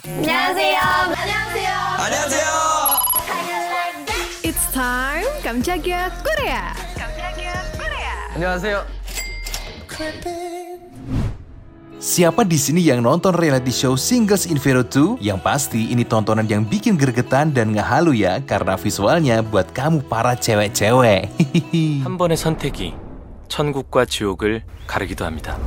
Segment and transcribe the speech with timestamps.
[0.00, 0.79] 안녕하세요.
[1.13, 1.71] 안녕하세요.
[1.99, 2.47] 안녕하세요.
[4.41, 6.73] It's time 깜짝이야 Korea.
[8.33, 8.81] 안녕하세요.
[12.01, 15.21] Siapa di sini yang nonton reality show Singles in Vero 2?
[15.21, 20.33] Yang pasti ini tontonan yang bikin gregetan dan ngehalu ya karena visualnya buat kamu para
[20.33, 21.29] cewek-cewek.
[21.37, 22.01] Hihihi.
[22.07, 22.95] 한 번의 선택이
[23.51, 25.59] 천국과 지옥을 가르기도 합니다.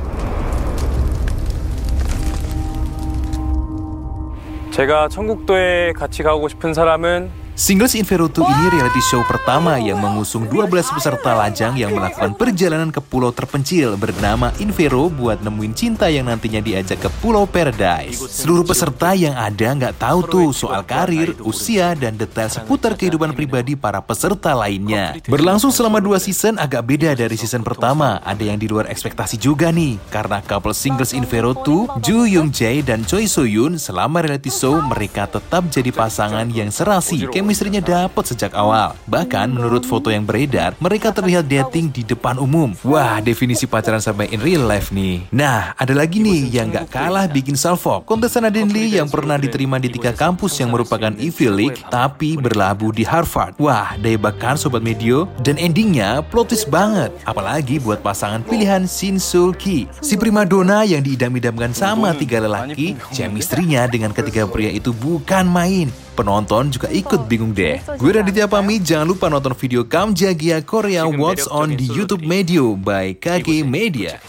[4.75, 9.95] 제가 천국도에 같이 가고 싶은 사람은 Singles in Vero 2 ini reality show pertama yang
[9.95, 16.11] mengusung 12 peserta lajang yang melakukan perjalanan ke pulau terpencil bernama Invero buat nemuin cinta
[16.11, 18.19] yang nantinya diajak ke Pulau Paradise.
[18.27, 23.79] Seluruh peserta yang ada nggak tahu tuh soal karir, usia, dan detail seputar kehidupan pribadi
[23.79, 25.15] para peserta lainnya.
[25.23, 28.19] Berlangsung selama dua season agak beda dari season pertama.
[28.27, 32.51] Ada yang di luar ekspektasi juga nih, karena couple Singles in Vero 2, Ju Young
[32.51, 37.23] Jae dan Choi So Yoon selama reality show mereka tetap jadi pasangan yang serasi.
[37.45, 38.97] Chemistry-nya dapat sejak awal.
[39.05, 42.73] Bahkan menurut foto yang beredar, mereka terlihat dating di depan umum.
[42.81, 45.29] Wah, definisi pacaran sampai in real life nih.
[45.29, 48.01] Nah, ada lagi nih yang gak kalah bikin salfok.
[48.09, 52.89] Kontesan Nadine Lee yang pernah diterima di tiga kampus yang merupakan Ivy League, tapi berlabuh
[52.89, 53.53] di Harvard.
[53.61, 55.29] Wah, daya bahkan Sobat Medio.
[55.45, 57.13] Dan endingnya plot twist banget.
[57.29, 59.85] Apalagi buat pasangan pilihan Shin Sul Ki.
[60.01, 65.93] Si primadona yang diidam-idamkan sama tiga lelaki, chemistry-nya dengan ketiga pria itu bukan main.
[66.15, 67.83] Penonton juga ikut bingung deh.
[67.99, 72.79] Gue Raditya pamit, jangan lupa nonton video Kam Jagia Korea What's On di YouTube Medio
[72.79, 74.23] by KG Media.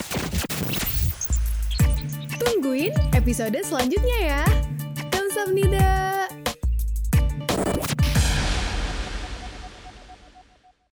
[2.42, 4.42] Tungguin episode selanjutnya ya.
[5.14, 6.25] Kamsahamnida.